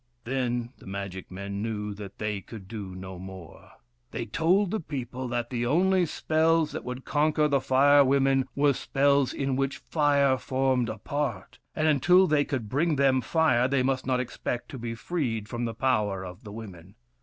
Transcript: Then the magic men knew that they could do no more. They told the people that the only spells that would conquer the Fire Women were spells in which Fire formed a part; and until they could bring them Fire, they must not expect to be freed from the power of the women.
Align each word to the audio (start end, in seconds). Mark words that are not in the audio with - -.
Then 0.23 0.73
the 0.79 0.87
magic 0.87 1.29
men 1.29 1.61
knew 1.61 1.93
that 1.93 2.17
they 2.17 2.41
could 2.41 2.67
do 2.67 2.95
no 2.95 3.19
more. 3.19 3.73
They 4.09 4.25
told 4.25 4.71
the 4.71 4.79
people 4.79 5.27
that 5.27 5.51
the 5.51 5.67
only 5.67 6.07
spells 6.07 6.71
that 6.71 6.83
would 6.83 7.05
conquer 7.05 7.47
the 7.47 7.61
Fire 7.61 8.03
Women 8.03 8.47
were 8.55 8.73
spells 8.73 9.31
in 9.31 9.55
which 9.55 9.77
Fire 9.91 10.39
formed 10.39 10.89
a 10.89 10.97
part; 10.97 11.59
and 11.75 11.87
until 11.87 12.25
they 12.25 12.43
could 12.45 12.67
bring 12.67 12.95
them 12.95 13.21
Fire, 13.21 13.67
they 13.67 13.83
must 13.83 14.07
not 14.07 14.19
expect 14.19 14.69
to 14.69 14.79
be 14.79 14.95
freed 14.95 15.47
from 15.47 15.65
the 15.65 15.75
power 15.75 16.25
of 16.25 16.43
the 16.43 16.51
women. 16.51 16.95